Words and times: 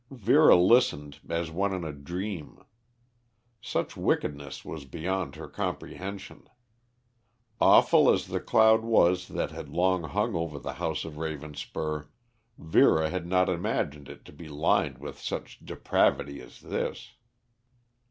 Vera 0.09 0.55
listened 0.55 1.19
as 1.29 1.51
one 1.51 1.71
in 1.75 1.83
a 1.83 1.93
dream. 1.93 2.57
Such 3.61 3.95
wickedness 3.95 4.65
was 4.65 4.85
beyond 4.85 5.35
her 5.35 5.47
comprehension. 5.47 6.49
Awful 7.59 8.11
as 8.11 8.25
the 8.25 8.39
cloud 8.39 8.81
was 8.81 9.27
that 9.27 9.51
had 9.51 9.69
long 9.69 10.05
hung 10.05 10.33
over 10.35 10.57
the 10.57 10.73
house 10.81 11.05
of 11.05 11.19
Ravenspur, 11.19 12.07
Vera 12.57 13.11
had 13.11 13.27
not 13.27 13.47
imagined 13.47 14.09
it 14.09 14.25
to 14.25 14.31
be 14.33 14.49
lined 14.49 14.97
with 14.97 15.19
such 15.19 15.63
depravity 15.63 16.41
as 16.41 16.61
this. 16.61 17.13